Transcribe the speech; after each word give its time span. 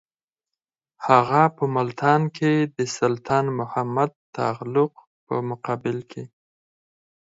هغه 1.07 1.41
په 1.57 1.63
ملتان 1.75 2.21
کې 2.37 2.51
د 2.77 2.79
سلطان 2.97 3.45
محمد 3.59 4.11
تغلق 4.35 4.93
په 5.25 5.35
مقابل 5.49 5.97
کې. 6.11 6.23